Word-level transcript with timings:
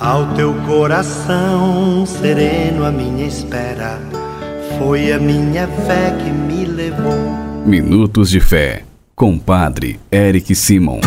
Ao 0.00 0.34
teu 0.34 0.52
coração 0.66 2.04
sereno, 2.04 2.84
a 2.84 2.90
minha 2.90 3.28
espera 3.28 4.00
foi 4.76 5.12
a 5.12 5.20
minha 5.20 5.68
fé 5.68 6.10
que 6.10 6.30
me 6.30 6.64
levou. 6.64 7.14
Minutos 7.64 8.28
de 8.28 8.40
Fé, 8.40 8.82
com 9.14 9.38
Padre 9.38 10.00
Eric 10.10 10.52
Simon. 10.52 10.98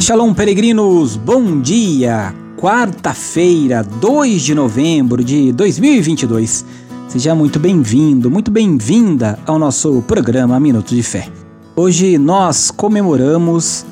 Shalom, 0.00 0.34
peregrinos, 0.34 1.16
bom 1.16 1.60
dia! 1.60 2.34
Quarta-feira, 2.56 3.84
2 3.84 4.42
de 4.42 4.52
novembro 4.52 5.22
de 5.22 5.52
2022. 5.52 6.66
Seja 7.06 7.36
muito 7.36 7.60
bem-vindo, 7.60 8.28
muito 8.28 8.50
bem-vinda 8.50 9.38
ao 9.46 9.60
nosso 9.60 10.02
programa 10.08 10.58
Minutos 10.58 10.96
de 10.96 11.04
Fé. 11.04 11.28
Hoje 11.76 12.18
nós 12.18 12.72
comemoramos 12.72 13.86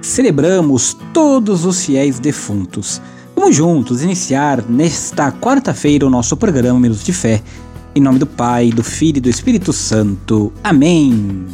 celebramos 0.00 0.96
todos 1.12 1.64
os 1.64 1.84
fiéis 1.84 2.18
defuntos. 2.18 3.00
Vamos 3.34 3.54
juntos 3.54 4.02
iniciar 4.02 4.62
nesta 4.68 5.30
quarta-feira 5.30 6.06
o 6.06 6.10
nosso 6.10 6.36
programa 6.36 6.80
Minutos 6.80 7.04
de 7.04 7.12
Fé. 7.12 7.42
Em 7.94 8.00
nome 8.00 8.18
do 8.18 8.26
Pai, 8.26 8.70
do 8.70 8.82
Filho 8.82 9.18
e 9.18 9.20
do 9.20 9.28
Espírito 9.28 9.72
Santo. 9.72 10.52
Amém. 10.62 11.46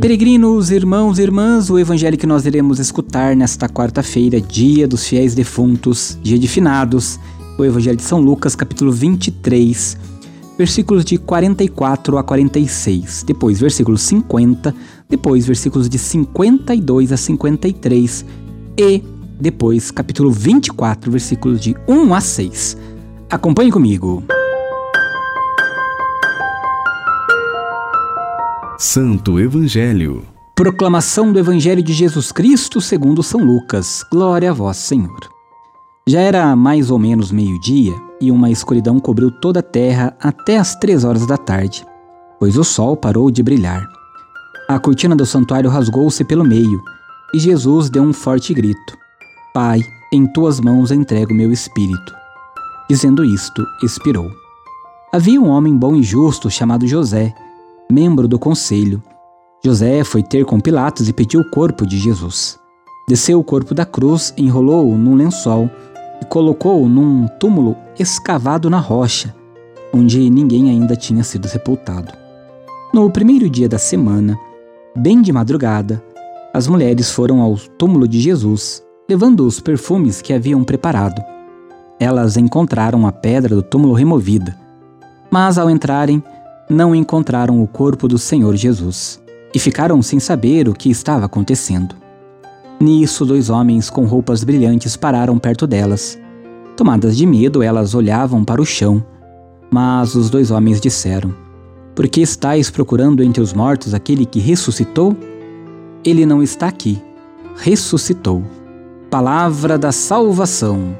Peregrinos, 0.00 0.70
irmãos 0.70 1.18
e 1.18 1.22
irmãs, 1.22 1.68
o 1.68 1.78
evangelho 1.78 2.16
que 2.16 2.26
nós 2.26 2.46
iremos 2.46 2.78
escutar 2.78 3.34
nesta 3.34 3.68
quarta-feira, 3.68 4.40
dia 4.40 4.86
dos 4.86 5.04
fiéis 5.04 5.34
defuntos, 5.34 6.16
dia 6.22 6.38
de 6.38 6.46
finados, 6.46 7.18
o 7.58 7.64
evangelho 7.64 7.96
de 7.96 8.04
São 8.04 8.20
Lucas, 8.20 8.54
capítulo 8.54 8.92
23, 8.92 9.98
versículos 10.56 11.04
de 11.04 11.18
44 11.18 12.18
a 12.18 12.22
46, 12.22 13.24
depois 13.26 13.60
versículos 13.60 14.02
50, 14.02 14.74
depois 15.08 15.46
versículos 15.46 15.88
de 15.88 15.98
52 15.98 17.12
a 17.12 17.16
53 17.16 18.24
e 18.78 19.02
depois 19.38 19.90
capítulo 19.90 20.30
24, 20.30 21.10
versículos 21.10 21.60
de 21.60 21.76
1 21.86 22.14
a 22.14 22.20
6. 22.20 22.76
Acompanhe 23.30 23.70
comigo. 23.70 24.22
Santo 28.78 29.38
Evangelho. 29.40 30.22
Proclamação 30.54 31.32
do 31.32 31.38
Evangelho 31.38 31.82
de 31.82 31.92
Jesus 31.92 32.32
Cristo 32.32 32.80
segundo 32.80 33.22
São 33.22 33.44
Lucas. 33.44 34.02
Glória 34.10 34.50
a 34.50 34.54
vós, 34.54 34.78
Senhor. 34.78 35.18
Já 36.08 36.20
era 36.20 36.54
mais 36.56 36.90
ou 36.90 36.98
menos 36.98 37.30
meio-dia 37.30 38.05
e 38.20 38.30
uma 38.30 38.50
escuridão 38.50 38.98
cobriu 38.98 39.30
toda 39.30 39.60
a 39.60 39.62
terra 39.62 40.16
até 40.20 40.58
as 40.58 40.74
três 40.74 41.04
horas 41.04 41.26
da 41.26 41.36
tarde, 41.36 41.86
pois 42.38 42.56
o 42.56 42.64
sol 42.64 42.96
parou 42.96 43.30
de 43.30 43.42
brilhar. 43.42 43.86
A 44.68 44.78
cortina 44.78 45.14
do 45.14 45.24
santuário 45.24 45.70
rasgou-se 45.70 46.24
pelo 46.24 46.44
meio 46.44 46.82
e 47.34 47.38
Jesus 47.38 47.90
deu 47.90 48.02
um 48.02 48.12
forte 48.12 48.52
grito: 48.54 48.96
Pai, 49.52 49.80
em 50.12 50.26
tuas 50.26 50.60
mãos 50.60 50.90
entrego 50.90 51.34
meu 51.34 51.52
espírito. 51.52 52.14
Dizendo 52.88 53.24
isto, 53.24 53.66
expirou. 53.82 54.30
Havia 55.12 55.40
um 55.40 55.48
homem 55.48 55.76
bom 55.76 55.96
e 55.96 56.02
justo 56.02 56.50
chamado 56.50 56.86
José, 56.86 57.34
membro 57.90 58.28
do 58.28 58.38
conselho. 58.38 59.02
José 59.64 60.04
foi 60.04 60.22
ter 60.22 60.44
com 60.44 60.60
Pilatos 60.60 61.08
e 61.08 61.12
pediu 61.12 61.40
o 61.40 61.50
corpo 61.50 61.86
de 61.86 61.98
Jesus. 61.98 62.58
Desceu 63.08 63.38
o 63.38 63.44
corpo 63.44 63.74
da 63.74 63.84
cruz, 63.84 64.32
enrolou-o 64.36 64.96
num 64.96 65.14
lençol 65.14 65.70
e 66.20 66.24
colocou-o 66.24 66.88
num 66.88 67.26
túmulo 67.40 67.76
escavado 67.98 68.68
na 68.70 68.78
rocha, 68.78 69.34
onde 69.92 70.28
ninguém 70.30 70.70
ainda 70.70 70.96
tinha 70.96 71.22
sido 71.22 71.48
sepultado. 71.48 72.12
No 72.92 73.10
primeiro 73.10 73.48
dia 73.50 73.68
da 73.68 73.78
semana, 73.78 74.38
bem 74.96 75.20
de 75.20 75.32
madrugada, 75.32 76.02
as 76.54 76.66
mulheres 76.66 77.10
foram 77.10 77.40
ao 77.42 77.56
túmulo 77.56 78.08
de 78.08 78.20
Jesus, 78.20 78.82
levando 79.08 79.46
os 79.46 79.60
perfumes 79.60 80.22
que 80.22 80.32
haviam 80.32 80.64
preparado. 80.64 81.22
Elas 82.00 82.36
encontraram 82.36 83.06
a 83.06 83.12
pedra 83.12 83.54
do 83.54 83.62
túmulo 83.62 83.94
removida, 83.94 84.56
mas 85.30 85.58
ao 85.58 85.68
entrarem, 85.68 86.22
não 86.68 86.94
encontraram 86.94 87.62
o 87.62 87.66
corpo 87.66 88.08
do 88.08 88.18
Senhor 88.18 88.56
Jesus 88.56 89.20
e 89.54 89.58
ficaram 89.58 90.02
sem 90.02 90.18
saber 90.18 90.68
o 90.68 90.74
que 90.74 90.90
estava 90.90 91.26
acontecendo. 91.26 91.94
Nisso, 92.78 93.24
dois 93.24 93.48
homens 93.48 93.88
com 93.88 94.04
roupas 94.04 94.44
brilhantes 94.44 94.96
pararam 94.96 95.38
perto 95.38 95.66
delas. 95.66 96.18
Tomadas 96.76 97.16
de 97.16 97.24
medo, 97.24 97.62
elas 97.62 97.94
olhavam 97.94 98.44
para 98.44 98.60
o 98.60 98.66
chão. 98.66 99.02
Mas 99.70 100.14
os 100.14 100.28
dois 100.28 100.50
homens 100.50 100.80
disseram: 100.80 101.34
Por 101.94 102.06
que 102.06 102.20
estáis 102.20 102.70
procurando 102.70 103.22
entre 103.22 103.42
os 103.42 103.54
mortos 103.54 103.94
aquele 103.94 104.26
que 104.26 104.38
ressuscitou? 104.38 105.16
Ele 106.04 106.26
não 106.26 106.42
está 106.42 106.68
aqui. 106.68 107.02
Ressuscitou. 107.56 108.44
Palavra 109.10 109.78
da 109.78 109.90
salvação. 109.90 110.94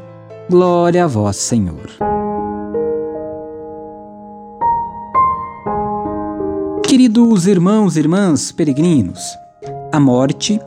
Glória 0.49 1.05
a 1.05 1.07
vós, 1.07 1.37
Senhor. 1.37 1.91
Queridos 6.83 7.47
irmãos 7.47 7.97
e 7.97 8.01
irmãs 8.01 8.51
peregrinos, 8.51 9.21
a 9.93 10.01
morte 10.01 10.59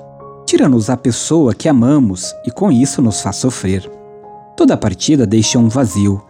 tira-nos 0.49 0.89
a 0.89 0.97
pessoa 0.97 1.53
que 1.53 1.69
amamos 1.69 2.33
e 2.43 2.49
com 2.49 2.71
isso 2.71 3.03
nos 3.03 3.21
faz 3.21 3.35
sofrer. 3.35 3.87
Toda 4.57 4.75
partida 4.75 5.23
deixa 5.23 5.59
um 5.59 5.69
vazio. 5.69 6.23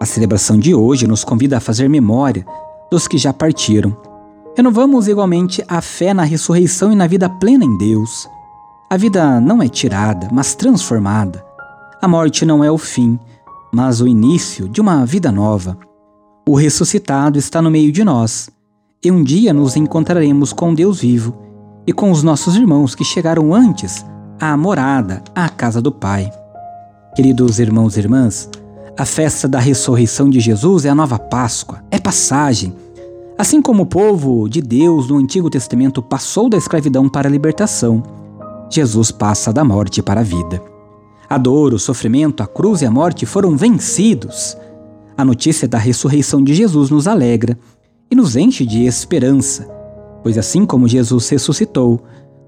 A 0.00 0.04
celebração 0.04 0.58
de 0.58 0.74
hoje 0.74 1.06
nos 1.06 1.22
convida 1.22 1.58
a 1.58 1.60
fazer 1.60 1.88
memória 1.88 2.44
dos 2.90 3.06
que 3.06 3.16
já 3.16 3.32
partiram. 3.32 3.96
Renovamos 4.56 5.06
igualmente 5.06 5.62
a 5.68 5.80
fé 5.80 6.12
na 6.12 6.24
ressurreição 6.24 6.92
e 6.92 6.96
na 6.96 7.06
vida 7.06 7.30
plena 7.30 7.64
em 7.64 7.78
Deus. 7.78 8.28
A 8.90 8.96
vida 8.96 9.40
não 9.40 9.62
é 9.62 9.68
tirada, 9.68 10.28
mas 10.32 10.56
transformada. 10.56 11.44
A 12.02 12.08
morte 12.08 12.44
não 12.44 12.64
é 12.64 12.70
o 12.70 12.76
fim, 12.76 13.16
mas 13.72 14.00
o 14.00 14.08
início 14.08 14.68
de 14.68 14.80
uma 14.80 15.06
vida 15.06 15.30
nova. 15.30 15.78
O 16.48 16.56
ressuscitado 16.56 17.38
está 17.38 17.62
no 17.62 17.70
meio 17.70 17.92
de 17.92 18.02
nós, 18.02 18.50
e 19.04 19.08
um 19.08 19.22
dia 19.22 19.52
nos 19.52 19.76
encontraremos 19.76 20.52
com 20.52 20.74
Deus 20.74 21.00
vivo 21.00 21.41
e 21.86 21.92
com 21.92 22.10
os 22.10 22.22
nossos 22.22 22.56
irmãos 22.56 22.94
que 22.94 23.04
chegaram 23.04 23.54
antes 23.54 24.04
à 24.40 24.56
morada, 24.56 25.22
à 25.34 25.48
casa 25.48 25.80
do 25.80 25.90
Pai. 25.90 26.30
Queridos 27.14 27.58
irmãos 27.58 27.96
e 27.96 28.00
irmãs, 28.00 28.48
a 28.96 29.04
festa 29.04 29.48
da 29.48 29.58
ressurreição 29.58 30.30
de 30.30 30.40
Jesus 30.40 30.84
é 30.84 30.88
a 30.88 30.94
nova 30.94 31.18
Páscoa, 31.18 31.82
é 31.90 31.98
passagem. 31.98 32.74
Assim 33.36 33.60
como 33.60 33.82
o 33.82 33.86
povo 33.86 34.48
de 34.48 34.60
Deus 34.60 35.08
no 35.08 35.16
Antigo 35.16 35.50
Testamento 35.50 36.02
passou 36.02 36.48
da 36.48 36.56
escravidão 36.56 37.08
para 37.08 37.28
a 37.28 37.30
libertação, 37.30 38.02
Jesus 38.70 39.10
passa 39.10 39.52
da 39.52 39.64
morte 39.64 40.02
para 40.02 40.20
a 40.20 40.24
vida. 40.24 40.62
A 41.28 41.38
dor, 41.38 41.74
o 41.74 41.78
sofrimento, 41.78 42.42
a 42.42 42.46
cruz 42.46 42.82
e 42.82 42.86
a 42.86 42.90
morte 42.90 43.26
foram 43.26 43.56
vencidos. 43.56 44.56
A 45.16 45.24
notícia 45.24 45.66
da 45.66 45.78
ressurreição 45.78 46.42
de 46.42 46.54
Jesus 46.54 46.90
nos 46.90 47.06
alegra 47.06 47.58
e 48.10 48.14
nos 48.14 48.36
enche 48.36 48.64
de 48.66 48.84
esperança 48.84 49.81
pois 50.22 50.38
assim 50.38 50.64
como 50.64 50.88
Jesus 50.88 51.28
ressuscitou, 51.28 52.00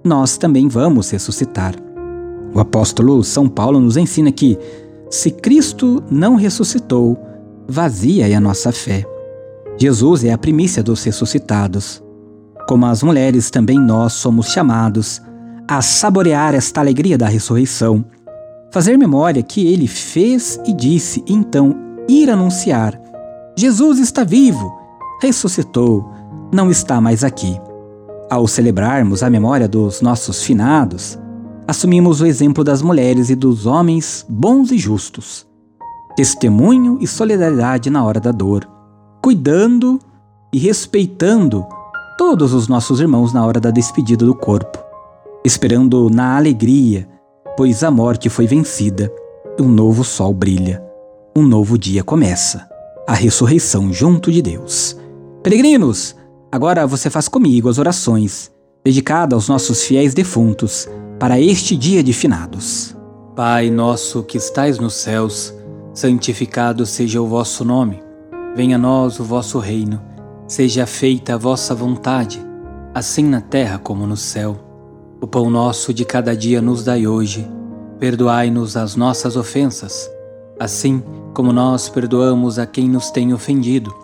nós 0.05 0.37
também 0.37 0.69
vamos 0.69 1.11
ressuscitar. 1.11 1.75
O 2.55 2.61
apóstolo 2.61 3.25
São 3.25 3.49
Paulo 3.49 3.81
nos 3.81 3.97
ensina 3.97 4.31
que, 4.31 4.59
se 5.11 5.31
Cristo 5.31 6.03
não 6.11 6.37
ressuscitou, 6.37 7.19
vazia 7.69 8.29
é 8.29 8.35
a 8.35 8.41
nossa 8.41 8.71
fé. 8.71 9.05
Jesus 9.77 10.23
é 10.23 10.33
a 10.33 10.39
primícia 10.39 10.83
dos 10.83 11.03
ressuscitados. 11.03 12.03
Como 12.69 12.87
as 12.87 13.03
mulheres, 13.03 13.51
também 13.51 13.79
nós 13.79 14.13
somos 14.13 14.49
chamados 14.49 15.21
a 15.67 15.83
saborear 15.83 16.55
esta 16.55 16.81
alegria 16.81 17.19
da 17.19 17.27
ressurreição, 17.27 18.05
fazer 18.71 18.97
memória 18.97 19.43
que 19.43 19.67
ele 19.67 19.89
fez 19.89 20.61
e 20.67 20.73
disse, 20.73 21.25
e 21.27 21.33
então 21.33 21.75
ir 22.09 22.31
anunciar: 22.31 23.01
Jesus 23.57 23.99
está 23.99 24.23
vivo, 24.23 24.73
ressuscitou, 25.21 26.14
não 26.55 26.71
está 26.71 27.01
mais 27.01 27.25
aqui. 27.25 27.61
Ao 28.31 28.47
celebrarmos 28.47 29.23
a 29.23 29.29
memória 29.29 29.69
dos 29.69 30.01
nossos 30.01 30.43
finados, 30.43 31.19
assumimos 31.67 32.21
o 32.21 32.27
exemplo 32.27 32.63
das 32.63 32.81
mulheres 32.81 33.29
e 33.29 33.35
dos 33.35 33.67
homens 33.67 34.25
bons 34.29 34.71
e 34.71 34.79
justos. 34.79 35.47
Testemunho 36.17 36.99
e 37.01 37.07
solidariedade 37.07 37.91
na 37.91 38.05
hora 38.05 38.21
da 38.21 38.31
dor, 38.31 38.67
cuidando 39.21 39.99
e 40.53 40.59
respeitando 40.59 41.67
todos 42.17 42.55
os 42.55 42.69
nossos 42.69 43.01
irmãos 43.01 43.33
na 43.33 43.45
hora 43.45 43.59
da 43.59 43.73
despedida 43.73 44.25
do 44.25 44.35
corpo, 44.35 44.79
esperando 45.45 46.09
na 46.09 46.37
alegria, 46.37 47.09
pois 47.57 47.83
a 47.83 47.91
morte 47.91 48.29
foi 48.29 48.47
vencida 48.47 49.13
um 49.61 49.69
novo 49.69 50.05
sol 50.05 50.33
brilha. 50.33 50.83
Um 51.37 51.43
novo 51.43 51.77
dia 51.77 52.05
começa, 52.05 52.69
a 53.09 53.15
ressurreição 53.15 53.93
junto 53.93 54.31
de 54.31 54.41
Deus. 54.41 54.97
Peregrinos, 55.43 56.15
Agora 56.55 56.87
você 56.87 57.11
faz 57.11 57.27
comigo 57.27 57.69
as 57.69 57.79
orações 57.79 58.49
dedicadas 58.85 59.35
aos 59.35 59.49
nossos 59.49 59.83
fiéis 59.83 60.15
defuntos 60.15 60.89
para 61.19 61.41
este 61.41 61.77
dia 61.77 62.01
de 62.01 62.13
finados. 62.13 62.97
Pai 63.35 63.71
nosso 63.71 64.23
que 64.23 64.39
estais 64.39 64.79
nos 64.79 64.95
céus, 64.95 65.53
santificado 65.93 66.87
seja 66.87 67.21
o 67.21 67.27
vosso 67.27 67.65
nome. 67.65 68.01
Venha 68.55 68.77
a 68.77 68.79
nós 68.79 69.19
o 69.19 69.25
vosso 69.25 69.59
reino. 69.59 70.01
Seja 70.47 70.87
feita 70.87 71.35
a 71.35 71.37
vossa 71.37 71.75
vontade, 71.75 72.41
assim 72.95 73.25
na 73.25 73.41
terra 73.41 73.77
como 73.77 74.07
no 74.07 74.17
céu. 74.17 74.57
O 75.21 75.27
pão 75.27 75.51
nosso 75.51 75.93
de 75.93 76.05
cada 76.05 76.37
dia 76.37 76.63
nos 76.63 76.85
dai 76.85 77.05
hoje. 77.05 77.51
Perdoai-nos 77.99 78.77
as 78.77 78.95
nossas 78.95 79.35
ofensas, 79.35 80.09
assim 80.61 81.03
como 81.35 81.53
nós 81.53 81.89
perdoamos 81.89 82.61
a 82.61 82.65
quem 82.65 82.89
nos 82.89 83.11
tem 83.11 83.35
ofendido. 83.35 84.04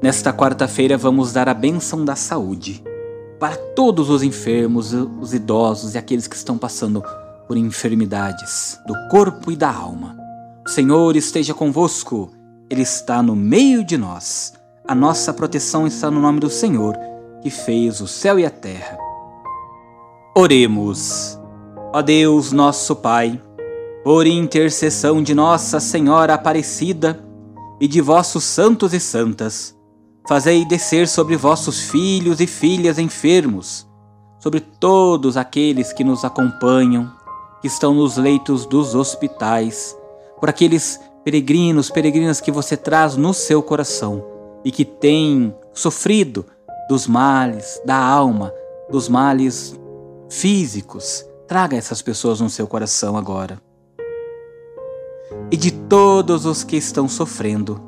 Nesta 0.00 0.32
quarta-feira 0.32 0.96
vamos 0.96 1.32
dar 1.32 1.48
a 1.48 1.54
bênção 1.54 2.04
da 2.04 2.14
saúde 2.14 2.84
para 3.40 3.56
todos 3.56 4.10
os 4.10 4.22
enfermos, 4.22 4.92
os 4.92 5.34
idosos 5.34 5.94
e 5.94 5.98
aqueles 5.98 6.28
que 6.28 6.36
estão 6.36 6.56
passando 6.56 7.02
por 7.48 7.56
enfermidades 7.56 8.78
do 8.86 8.94
corpo 9.10 9.50
e 9.50 9.56
da 9.56 9.72
alma. 9.72 10.16
O 10.64 10.68
Senhor 10.68 11.16
esteja 11.16 11.52
convosco. 11.52 12.30
Ele 12.70 12.82
está 12.82 13.22
no 13.22 13.34
meio 13.34 13.82
de 13.82 13.96
nós. 13.96 14.52
A 14.86 14.94
nossa 14.94 15.32
proteção 15.32 15.86
está 15.86 16.10
no 16.10 16.20
nome 16.20 16.38
do 16.38 16.50
Senhor, 16.50 16.96
que 17.42 17.50
fez 17.50 18.00
o 18.00 18.06
céu 18.06 18.38
e 18.38 18.46
a 18.46 18.50
terra. 18.50 18.96
Oremos. 20.36 21.38
Ó 21.92 22.02
Deus, 22.02 22.52
nosso 22.52 22.94
Pai, 22.94 23.40
por 24.04 24.26
intercessão 24.26 25.22
de 25.22 25.34
Nossa 25.34 25.80
Senhora 25.80 26.34
Aparecida 26.34 27.18
e 27.80 27.88
de 27.88 28.00
vossos 28.00 28.44
santos 28.44 28.92
e 28.92 29.00
santas, 29.00 29.77
fazei 30.28 30.62
descer 30.66 31.08
sobre 31.08 31.36
vossos 31.36 31.80
filhos 31.80 32.38
e 32.38 32.46
filhas 32.46 32.98
enfermos, 32.98 33.88
sobre 34.38 34.60
todos 34.60 35.38
aqueles 35.38 35.90
que 35.90 36.04
nos 36.04 36.22
acompanham, 36.22 37.10
que 37.62 37.66
estão 37.66 37.94
nos 37.94 38.18
leitos 38.18 38.66
dos 38.66 38.94
hospitais, 38.94 39.96
por 40.38 40.50
aqueles 40.50 41.00
peregrinos, 41.24 41.90
peregrinas 41.90 42.42
que 42.42 42.52
você 42.52 42.76
traz 42.76 43.16
no 43.16 43.32
seu 43.32 43.62
coração 43.62 44.22
e 44.62 44.70
que 44.70 44.84
têm 44.84 45.54
sofrido 45.72 46.44
dos 46.90 47.06
males 47.06 47.80
da 47.86 47.96
alma, 47.96 48.52
dos 48.90 49.08
males 49.08 49.80
físicos. 50.28 51.24
Traga 51.46 51.74
essas 51.74 52.02
pessoas 52.02 52.38
no 52.42 52.50
seu 52.50 52.66
coração 52.66 53.16
agora. 53.16 53.58
E 55.50 55.56
de 55.56 55.70
todos 55.70 56.44
os 56.44 56.62
que 56.62 56.76
estão 56.76 57.08
sofrendo, 57.08 57.87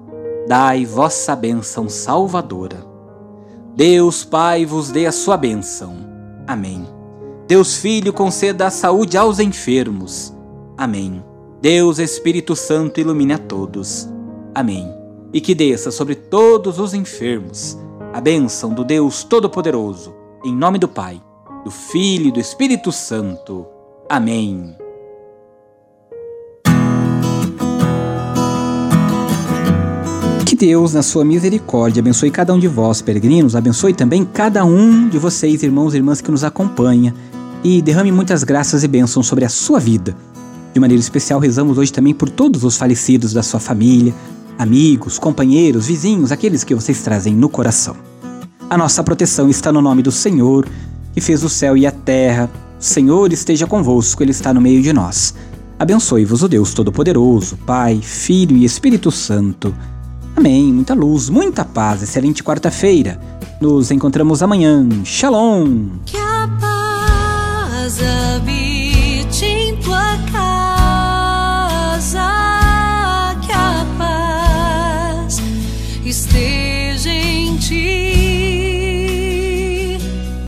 dai 0.51 0.85
vossa 0.85 1.37
bênção 1.37 1.89
salvadora. 1.89 2.85
Deus 3.77 4.25
Pai 4.25 4.67
vos 4.67 4.91
dê 4.91 5.07
a 5.07 5.13
sua 5.13 5.37
bênção. 5.37 5.95
Amém. 6.45 6.85
Deus 7.47 7.77
Filho 7.77 8.13
conceda 8.13 8.67
a 8.67 8.71
saúde 8.71 9.17
aos 9.17 9.39
enfermos. 9.39 10.35
Amém. 10.77 11.23
Deus 11.63 12.01
Espírito 12.01 12.57
Santo 12.57 12.99
ilumine 12.99 13.35
a 13.35 13.39
todos. 13.39 14.09
Amém. 14.53 14.93
E 15.33 15.41
que 15.41 15.55
desça 15.55 15.93
sobre 15.93 16.17
todos 16.17 16.81
os 16.81 16.95
enfermos 16.95 17.79
a 18.13 18.21
bênção 18.21 18.75
do 18.75 18.83
Deus 18.83 19.23
Todo-Poderoso, 19.23 20.13
em 20.45 20.53
nome 20.53 20.81
do 20.81 20.89
Pai, 20.89 21.23
do 21.63 21.71
Filho 21.71 22.27
e 22.27 22.33
do 22.33 22.41
Espírito 22.41 22.91
Santo. 22.91 23.69
Amém. 24.09 24.80
Deus, 30.61 30.93
na 30.93 31.03
sua 31.03 31.25
misericórdia, 31.25 32.03
abençoe 32.03 32.31
cada 32.31 32.53
um 32.53 32.59
de 32.59 32.69
vós, 32.69 33.01
peregrinos, 33.01 33.57
abençoe 33.57 33.95
também 33.95 34.27
cada 34.27 34.63
um 34.63 35.09
de 35.09 35.17
vocês, 35.17 35.63
irmãos 35.63 35.95
e 35.95 35.97
irmãs 35.97 36.21
que 36.21 36.31
nos 36.31 36.45
acompanha, 36.45 37.15
e 37.65 37.81
derrame 37.81 38.13
muitas 38.13 38.45
graças 38.45 38.85
e 38.85 38.89
bênçãos 38.89 39.27
sobre 39.27 39.47
a 39.47 39.49
sua 39.49 39.81
vida. 39.81 40.15
De 40.75 40.79
maneira 40.79 41.01
especial, 41.01 41.41
rezamos 41.41 41.79
hoje 41.79 41.91
também 41.91 42.13
por 42.13 42.29
todos 42.29 42.63
os 42.63 42.77
falecidos 42.77 43.33
da 43.33 43.43
sua 43.43 43.59
família, 43.59 44.15
amigos, 44.59 45.19
companheiros, 45.19 45.87
vizinhos, 45.87 46.31
aqueles 46.31 46.63
que 46.63 46.75
vocês 46.75 47.01
trazem 47.01 47.35
no 47.35 47.49
coração. 47.49 47.97
A 48.69 48.77
nossa 48.77 49.03
proteção 49.03 49.49
está 49.49 49.73
no 49.73 49.81
nome 49.81 50.03
do 50.03 50.13
Senhor, 50.13 50.69
que 51.15 51.23
fez 51.23 51.43
o 51.43 51.49
céu 51.49 51.75
e 51.75 51.87
a 51.87 51.91
terra. 51.91 52.51
O 52.79 52.85
Senhor 52.85 53.33
esteja 53.33 53.67
convosco, 53.67 54.23
Ele 54.23 54.33
está 54.33 54.53
no 54.53 54.61
meio 54.61 54.83
de 54.83 54.93
nós. 54.93 55.33
Abençoe-vos 55.79 56.43
o 56.43 56.49
Deus 56.49 56.75
Todo-Poderoso, 56.75 57.57
Pai, 57.65 57.99
Filho 58.03 58.59
e 58.59 58.67
Espírito 58.67 59.11
Santo. 59.11 59.75
Amém. 60.41 60.73
Muita 60.73 60.95
luz, 60.95 61.29
muita 61.29 61.67
paz. 61.67 62.03
Excelente 62.03 62.43
quarta-feira. 62.43 63.21
Nos 63.61 63.91
encontramos 63.91 64.43
amanhã. 64.43 64.89
Shalom. 65.05 65.91
Que 66.07 66.17
a 66.17 66.49
paz 66.59 67.99
habite 68.01 69.45
em 69.45 69.77
tua 69.77 70.17
casa. 70.33 72.25
Que 73.43 73.53
a 73.53 73.85
paz 73.99 75.43
esteja 76.07 77.11